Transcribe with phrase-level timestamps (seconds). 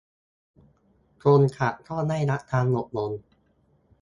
[1.23, 3.11] คนขับก็ได้รับการอบรม